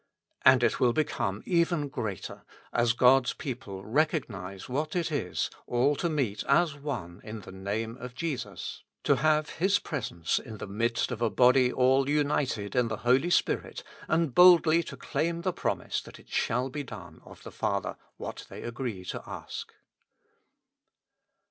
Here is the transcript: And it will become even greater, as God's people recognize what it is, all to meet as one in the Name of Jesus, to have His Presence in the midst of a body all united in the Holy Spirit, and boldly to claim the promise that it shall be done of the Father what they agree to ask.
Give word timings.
And 0.43 0.63
it 0.63 0.79
will 0.79 0.93
become 0.93 1.43
even 1.45 1.87
greater, 1.87 2.43
as 2.73 2.93
God's 2.93 3.33
people 3.33 3.85
recognize 3.85 4.67
what 4.67 4.95
it 4.95 5.11
is, 5.11 5.51
all 5.67 5.95
to 5.97 6.09
meet 6.09 6.43
as 6.47 6.73
one 6.73 7.21
in 7.23 7.41
the 7.41 7.51
Name 7.51 7.97
of 7.97 8.15
Jesus, 8.15 8.83
to 9.03 9.17
have 9.17 9.47
His 9.59 9.77
Presence 9.77 10.39
in 10.39 10.57
the 10.57 10.65
midst 10.65 11.11
of 11.11 11.21
a 11.21 11.29
body 11.29 11.71
all 11.71 12.09
united 12.09 12.75
in 12.75 12.87
the 12.87 12.97
Holy 13.05 13.29
Spirit, 13.29 13.83
and 14.07 14.33
boldly 14.33 14.81
to 14.81 14.97
claim 14.97 15.41
the 15.41 15.53
promise 15.53 16.01
that 16.01 16.17
it 16.17 16.29
shall 16.29 16.69
be 16.71 16.81
done 16.81 17.21
of 17.23 17.43
the 17.43 17.51
Father 17.51 17.95
what 18.17 18.47
they 18.49 18.63
agree 18.63 19.05
to 19.05 19.21
ask. 19.27 19.71